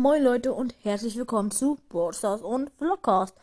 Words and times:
Moin 0.00 0.22
Leute 0.22 0.52
und 0.52 0.76
herzlich 0.84 1.16
willkommen 1.16 1.50
zu 1.50 1.76
Broadstars 1.88 2.40
und 2.40 2.70
Vlogcast. 2.78 3.34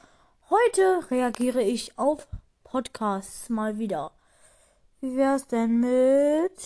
Heute 0.50 1.02
reagiere 1.12 1.62
ich 1.62 2.00
auf 2.00 2.30
Podcasts 2.64 3.50
mal 3.50 3.78
wieder. 3.78 4.14
Wie 5.02 5.18
wär's 5.18 5.46
denn 5.48 5.82
mit 5.82 6.58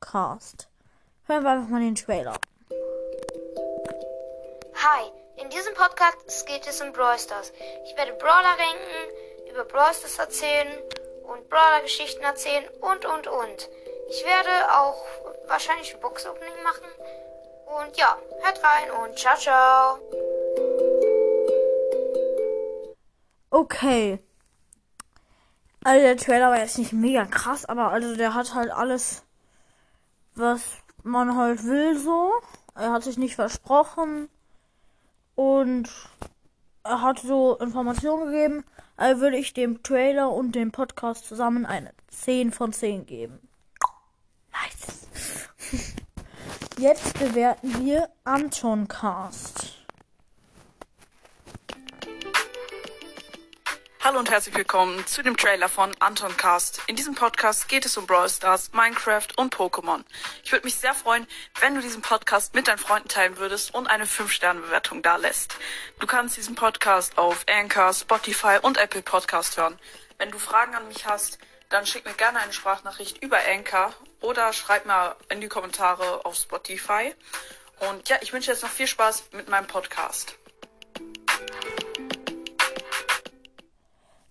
Cast? 0.00 0.68
Hören 1.26 1.42
wir 1.42 1.50
einfach 1.50 1.68
mal 1.68 1.80
den 1.80 1.96
Trailer. 1.96 2.36
Hi, 4.76 5.10
in 5.42 5.50
diesem 5.50 5.74
Podcast 5.74 6.46
geht 6.46 6.68
es 6.68 6.80
um 6.80 6.92
Brawl 6.92 7.18
Stars. 7.18 7.52
Ich 7.84 7.96
werde 7.96 8.12
Brawler 8.12 8.56
ranken, 8.60 9.50
über 9.50 9.64
Brawl 9.64 9.92
Stars 9.92 10.20
erzählen 10.20 10.68
und 11.24 11.48
Brawler-Geschichten 11.48 12.22
erzählen 12.22 12.68
und 12.80 13.06
und 13.06 13.26
und. 13.26 13.68
Ich 14.08 14.24
werde 14.24 14.78
auch 14.78 15.21
wahrscheinlich 15.52 15.94
ein 15.94 16.00
Box-Opening 16.00 16.62
machen. 16.64 16.88
Und 17.66 17.96
ja, 17.96 18.16
hört 18.42 18.60
rein 18.64 18.90
und 18.90 19.18
ciao, 19.18 19.36
ciao. 19.36 19.98
Okay. 23.50 24.18
Also 25.84 26.00
der 26.00 26.16
Trailer 26.16 26.50
war 26.50 26.58
jetzt 26.58 26.78
nicht 26.78 26.92
mega 26.92 27.26
krass, 27.26 27.66
aber 27.66 27.90
also 27.90 28.16
der 28.16 28.34
hat 28.34 28.54
halt 28.54 28.70
alles, 28.70 29.24
was 30.34 30.62
man 31.02 31.36
halt 31.36 31.64
will 31.64 31.98
so. 31.98 32.32
Er 32.74 32.92
hat 32.92 33.02
sich 33.02 33.18
nicht 33.18 33.34
versprochen 33.34 34.30
und 35.34 35.90
er 36.84 37.02
hat 37.02 37.18
so 37.18 37.58
Informationen 37.58 38.26
gegeben. 38.26 38.64
Also 38.96 39.20
würde 39.20 39.36
ich 39.36 39.52
dem 39.52 39.82
Trailer 39.82 40.30
und 40.30 40.54
dem 40.54 40.72
Podcast 40.72 41.26
zusammen 41.26 41.66
eine 41.66 41.92
10 42.08 42.52
von 42.52 42.72
10 42.72 43.04
geben. 43.06 43.48
Jetzt 46.82 47.16
bewerten 47.16 47.84
wir 47.84 48.08
Anton 48.24 48.88
Cast. 48.88 49.74
Hallo 54.00 54.18
und 54.18 54.28
herzlich 54.28 54.56
willkommen 54.56 55.06
zu 55.06 55.22
dem 55.22 55.36
Trailer 55.36 55.68
von 55.68 55.92
Anton 56.00 56.36
Cast. 56.36 56.80
In 56.88 56.96
diesem 56.96 57.14
Podcast 57.14 57.68
geht 57.68 57.86
es 57.86 57.96
um 57.96 58.04
Brawl 58.08 58.28
Stars, 58.28 58.72
Minecraft 58.72 59.28
und 59.36 59.54
Pokémon. 59.54 60.00
Ich 60.42 60.50
würde 60.50 60.64
mich 60.64 60.74
sehr 60.74 60.92
freuen, 60.92 61.24
wenn 61.60 61.76
du 61.76 61.80
diesen 61.80 62.02
Podcast 62.02 62.56
mit 62.56 62.66
deinen 62.66 62.78
Freunden 62.78 63.08
teilen 63.08 63.36
würdest 63.36 63.72
und 63.72 63.86
eine 63.86 64.06
5-Sterne-Bewertung 64.06 65.02
da 65.02 65.14
lässt. 65.14 65.54
Du 66.00 66.08
kannst 66.08 66.36
diesen 66.36 66.56
Podcast 66.56 67.16
auf 67.16 67.44
Anchor, 67.48 67.92
Spotify 67.92 68.58
und 68.60 68.76
Apple 68.76 69.02
Podcast 69.02 69.56
hören. 69.56 69.78
Wenn 70.22 70.30
du 70.30 70.38
Fragen 70.38 70.72
an 70.76 70.86
mich 70.86 71.04
hast, 71.04 71.40
dann 71.68 71.84
schick 71.84 72.04
mir 72.04 72.14
gerne 72.14 72.38
eine 72.38 72.52
Sprachnachricht 72.52 73.20
über 73.24 73.38
Anchor 73.44 73.92
oder 74.20 74.52
schreib 74.52 74.86
mal 74.86 75.16
in 75.30 75.40
die 75.40 75.48
Kommentare 75.48 76.24
auf 76.24 76.36
Spotify. 76.36 77.12
Und 77.90 78.08
ja, 78.08 78.18
ich 78.20 78.32
wünsche 78.32 78.52
jetzt 78.52 78.62
noch 78.62 78.70
viel 78.70 78.86
Spaß 78.86 79.30
mit 79.32 79.48
meinem 79.48 79.66
Podcast. 79.66 80.38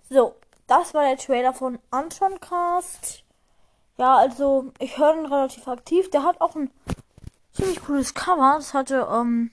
So, 0.09 0.39
das 0.65 0.93
war 0.93 1.03
der 1.03 1.17
Trailer 1.17 1.53
von 1.53 1.77
Anton 1.89 2.39
Cast. 2.39 3.25
Ja, 3.97 4.15
also 4.15 4.71
ich 4.79 4.97
höre 4.97 5.15
ihn 5.15 5.25
relativ 5.25 5.67
aktiv. 5.67 6.09
Der 6.09 6.23
hat 6.23 6.39
auch 6.39 6.55
ein 6.55 6.71
ziemlich 7.51 7.83
cooles 7.83 8.13
Cover. 8.13 8.53
Das 8.55 8.73
hatte 8.73 9.09
ähm, 9.11 9.51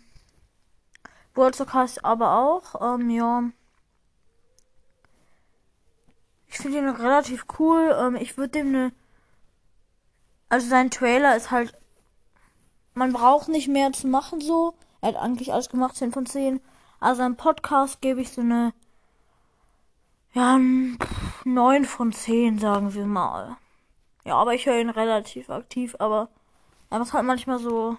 Cast 1.34 2.04
aber 2.04 2.38
auch. 2.38 2.94
Ähm, 2.94 3.10
ja. 3.10 3.42
Ich 6.58 6.62
finde 6.62 6.78
ihn 6.78 6.88
relativ 6.88 7.46
cool. 7.58 7.96
Ähm, 7.98 8.16
ich 8.16 8.36
würde 8.36 8.50
dem 8.50 8.68
eine 8.68 8.92
also 10.48 10.68
sein 10.68 10.90
Trailer 10.90 11.36
ist 11.36 11.50
halt, 11.50 11.74
man 12.94 13.12
braucht 13.12 13.48
nicht 13.48 13.68
mehr 13.68 13.92
zu 13.92 14.06
machen 14.06 14.40
so. 14.40 14.74
Er 15.00 15.10
hat 15.10 15.16
eigentlich 15.16 15.52
alles 15.52 15.68
gemacht, 15.68 15.96
10 15.96 16.12
von 16.12 16.26
10. 16.26 16.60
Also 17.00 17.22
ein 17.22 17.36
Podcast 17.36 18.00
gebe 18.00 18.20
ich 18.20 18.32
so 18.32 18.40
eine, 18.40 18.72
ja, 20.32 20.58
9 21.44 21.84
von 21.84 22.12
10, 22.12 22.58
sagen 22.58 22.94
wir 22.94 23.06
mal. 23.06 23.56
Ja, 24.24 24.36
aber 24.36 24.54
ich 24.54 24.66
höre 24.66 24.80
ihn 24.80 24.90
relativ 24.90 25.50
aktiv, 25.50 25.96
aber 25.98 26.28
er 26.90 26.98
macht 26.98 27.12
halt 27.12 27.24
manchmal 27.24 27.58
so, 27.58 27.96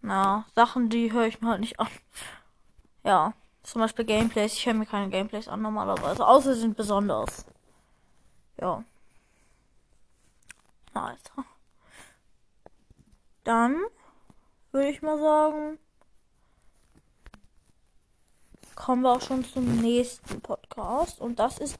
na, 0.00 0.44
Sachen, 0.54 0.90
die 0.90 1.12
höre 1.12 1.26
ich 1.26 1.40
mir 1.40 1.48
halt 1.48 1.60
nicht 1.60 1.80
an. 1.80 1.88
Ja, 3.04 3.32
zum 3.70 3.82
Beispiel 3.82 4.04
Gameplays. 4.04 4.54
Ich 4.54 4.66
höre 4.66 4.74
mir 4.74 4.86
keine 4.86 5.10
Gameplays 5.10 5.48
an 5.48 5.62
normalerweise, 5.62 6.26
außer 6.26 6.54
sie 6.54 6.60
sind 6.60 6.76
besonders. 6.76 7.44
Ja. 8.60 8.82
Alter. 10.94 11.44
Dann 13.44 13.76
würde 14.72 14.88
ich 14.88 15.02
mal 15.02 15.18
sagen, 15.18 15.78
kommen 18.74 19.02
wir 19.02 19.12
auch 19.12 19.22
schon 19.22 19.44
zum 19.44 19.80
nächsten 19.80 20.40
Podcast. 20.40 21.20
Und 21.20 21.38
das 21.38 21.58
ist 21.58 21.78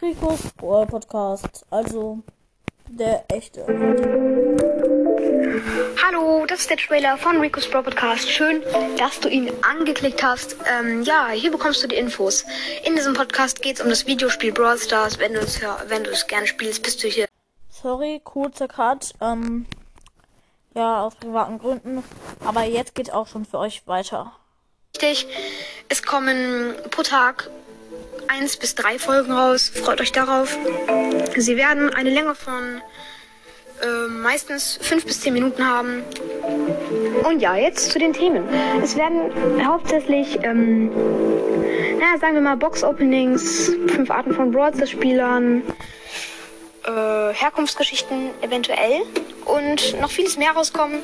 Ricos 0.00 0.52
Podcast. 0.56 1.66
Also 1.70 2.22
der 2.88 3.24
echte. 3.30 4.68
Hallo, 4.80 6.46
das 6.46 6.60
ist 6.60 6.70
der 6.70 6.76
Trailer 6.78 7.18
von 7.18 7.38
Rico's 7.38 7.68
Brawl 7.68 7.82
Podcast. 7.82 8.30
Schön, 8.30 8.62
dass 8.96 9.20
du 9.20 9.28
ihn 9.28 9.52
angeklickt 9.62 10.22
hast. 10.22 10.56
Ähm, 10.66 11.02
ja, 11.02 11.28
hier 11.28 11.50
bekommst 11.50 11.82
du 11.82 11.86
die 11.86 11.96
Infos. 11.96 12.46
In 12.84 12.96
diesem 12.96 13.12
Podcast 13.12 13.60
geht 13.60 13.76
es 13.76 13.82
um 13.82 13.90
das 13.90 14.06
Videospiel 14.06 14.52
Brawl 14.52 14.78
Stars. 14.78 15.18
Wenn 15.18 15.34
du 15.34 15.40
es 15.40 15.60
wenn 15.88 16.04
du 16.04 16.10
es 16.10 16.26
gerne 16.26 16.46
spielst, 16.46 16.82
bist 16.82 17.02
du 17.02 17.08
hier 17.08 17.26
Sorry, 17.68 18.22
kurzer 18.24 18.68
Cut. 18.68 19.12
Ähm, 19.20 19.66
ja, 20.74 21.02
aus 21.02 21.14
privaten 21.14 21.58
Gründen. 21.58 22.02
Aber 22.44 22.64
jetzt 22.64 22.94
geht 22.94 23.12
auch 23.12 23.26
schon 23.26 23.44
für 23.44 23.58
euch 23.58 23.86
weiter. 23.86 24.32
Richtig. 24.96 25.26
Es 25.88 26.02
kommen 26.02 26.74
pro 26.90 27.02
Tag 27.02 27.50
eins 28.28 28.56
bis 28.56 28.74
drei 28.74 28.98
Folgen 28.98 29.32
raus. 29.32 29.70
Freut 29.74 30.00
euch 30.00 30.12
darauf. 30.12 30.56
Sie 31.36 31.56
werden 31.56 31.92
eine 31.92 32.10
Länge 32.10 32.34
von 32.34 32.80
äh, 33.82 34.08
meistens 34.08 34.78
fünf 34.80 35.06
bis 35.06 35.20
zehn 35.20 35.32
Minuten 35.32 35.66
haben. 35.66 36.02
Und 37.24 37.40
ja, 37.40 37.56
jetzt 37.56 37.90
zu 37.90 37.98
den 37.98 38.12
Themen. 38.12 38.44
Es 38.82 38.96
werden 38.96 39.66
hauptsächlich, 39.66 40.38
ähm, 40.42 40.90
naja, 41.98 42.18
sagen 42.18 42.34
wir 42.34 42.42
mal 42.42 42.56
Box-Openings, 42.56 43.72
fünf 43.88 44.10
Arten 44.10 44.32
von 44.32 44.50
Broadcast-Spielern, 44.50 45.62
äh, 46.84 47.34
Herkunftsgeschichten 47.34 48.30
eventuell 48.40 49.02
und 49.44 50.00
noch 50.00 50.10
vieles 50.10 50.36
mehr 50.36 50.52
rauskommen. 50.52 50.98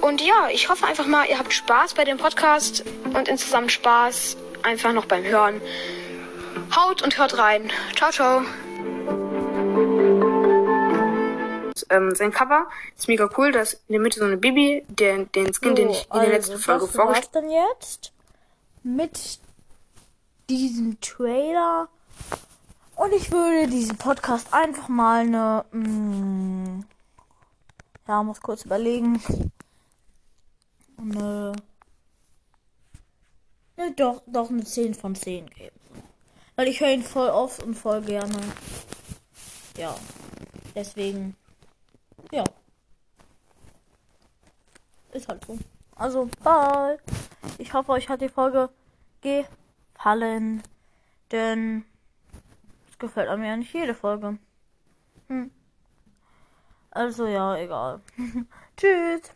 Und 0.00 0.20
ja, 0.20 0.48
ich 0.52 0.68
hoffe 0.68 0.86
einfach 0.86 1.06
mal, 1.06 1.26
ihr 1.28 1.38
habt 1.38 1.52
Spaß 1.52 1.94
bei 1.94 2.04
dem 2.04 2.18
Podcast 2.18 2.84
und 3.14 3.28
insgesamt 3.28 3.72
Spaß 3.72 4.36
einfach 4.62 4.92
noch 4.92 5.06
beim 5.06 5.24
Hören. 5.24 5.60
Haut 6.76 7.02
und 7.02 7.18
hört 7.18 7.38
rein. 7.38 7.70
Ciao, 7.96 8.10
ciao. 8.10 8.42
Ähm, 11.90 12.14
sein 12.14 12.32
Cover 12.32 12.68
ist 12.96 13.08
mega 13.08 13.28
cool. 13.36 13.52
Da 13.52 13.60
ist 13.60 13.74
in 13.88 13.92
der 13.94 14.00
Mitte 14.00 14.18
so 14.18 14.24
eine 14.24 14.36
Bibi, 14.36 14.84
der, 14.88 15.24
den 15.24 15.52
Skin, 15.52 15.70
so, 15.70 15.74
den 15.74 15.90
ich 15.90 16.02
in 16.02 16.12
der 16.12 16.20
also, 16.20 16.32
letzten 16.32 16.58
Folge 16.58 16.86
vorgestellt 16.86 17.34
habe. 17.34 17.46
dann 17.46 17.50
jetzt 17.50 18.12
mit 18.82 19.40
diesem 20.48 21.00
Trailer 21.00 21.88
und 22.98 23.12
ich 23.12 23.30
würde 23.30 23.68
diesen 23.68 23.96
Podcast 23.96 24.52
einfach 24.52 24.88
mal 24.88 25.20
eine. 25.20 25.64
Mh, 25.70 25.88
mm, 25.88 26.84
ja, 28.08 28.22
muss 28.24 28.40
kurz 28.40 28.64
überlegen. 28.64 29.22
Eine. 30.96 31.52
Ne, 33.76 33.92
doch, 33.94 34.22
doch 34.26 34.50
eine 34.50 34.64
10 34.64 34.94
von 34.94 35.14
10 35.14 35.48
geben. 35.50 35.78
Weil 36.56 36.66
ich 36.66 36.80
höre 36.80 36.90
ihn 36.90 37.04
voll 37.04 37.28
oft 37.28 37.62
und 37.62 37.76
voll 37.76 38.02
gerne. 38.02 38.40
Ja. 39.76 39.94
Deswegen. 40.74 41.36
Ja. 42.32 42.44
Ist 45.12 45.28
halt 45.28 45.44
so. 45.44 45.58
Also, 45.96 46.28
bye. 46.42 46.98
Ich 47.58 47.72
hoffe, 47.72 47.92
euch 47.92 48.08
hat 48.08 48.20
die 48.20 48.28
Folge 48.28 48.70
gefallen. 49.20 50.62
Denn 51.30 51.84
gefällt 52.98 53.38
mir 53.38 53.48
ja 53.48 53.56
nicht 53.56 53.72
jede 53.72 53.94
Folge. 53.94 54.38
Hm. 55.28 55.50
Also 56.90 57.26
ja, 57.26 57.56
egal. 57.56 58.00
Tschüss. 58.76 59.32